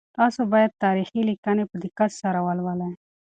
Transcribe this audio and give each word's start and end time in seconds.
تاسو 0.17 0.41
باید 0.53 0.77
تاریخي 0.85 1.21
لیکنې 1.29 1.63
په 1.71 1.75
دقت 1.83 2.11
سره 2.21 2.39
ولولئ. 2.45 2.91